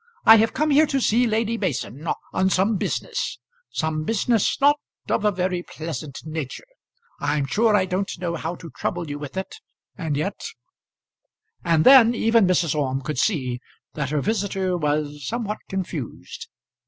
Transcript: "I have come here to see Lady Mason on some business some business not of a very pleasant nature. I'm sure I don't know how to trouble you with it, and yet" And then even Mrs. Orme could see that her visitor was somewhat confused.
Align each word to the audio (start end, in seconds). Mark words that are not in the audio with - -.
"I 0.25 0.37
have 0.37 0.53
come 0.53 0.71
here 0.71 0.87
to 0.87 0.99
see 0.99 1.27
Lady 1.27 1.59
Mason 1.59 2.07
on 2.33 2.49
some 2.49 2.75
business 2.77 3.37
some 3.69 4.03
business 4.03 4.59
not 4.59 4.79
of 5.11 5.23
a 5.23 5.31
very 5.31 5.61
pleasant 5.61 6.25
nature. 6.25 6.65
I'm 7.19 7.45
sure 7.45 7.75
I 7.75 7.85
don't 7.85 8.09
know 8.17 8.35
how 8.35 8.55
to 8.55 8.71
trouble 8.71 9.11
you 9.11 9.19
with 9.19 9.37
it, 9.37 9.57
and 9.95 10.17
yet" 10.17 10.41
And 11.63 11.83
then 11.85 12.15
even 12.15 12.47
Mrs. 12.47 12.73
Orme 12.73 13.03
could 13.03 13.19
see 13.19 13.59
that 13.93 14.09
her 14.09 14.21
visitor 14.21 14.75
was 14.75 15.23
somewhat 15.27 15.59
confused. 15.69 16.47